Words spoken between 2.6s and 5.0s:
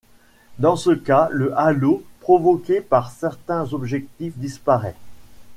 par certains objectifs disparaît.